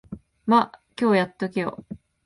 [0.47, 1.85] ま、今日やっとけよ。